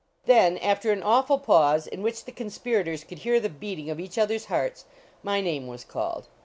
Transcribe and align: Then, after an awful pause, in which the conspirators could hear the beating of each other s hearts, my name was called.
Then, 0.25 0.57
after 0.57 0.91
an 0.91 1.03
awful 1.03 1.37
pause, 1.37 1.85
in 1.85 2.01
which 2.01 2.25
the 2.25 2.31
conspirators 2.31 3.03
could 3.03 3.19
hear 3.19 3.39
the 3.39 3.49
beating 3.49 3.91
of 3.91 3.99
each 3.99 4.17
other 4.17 4.33
s 4.33 4.45
hearts, 4.45 4.85
my 5.21 5.41
name 5.41 5.67
was 5.67 5.83
called. 5.83 6.27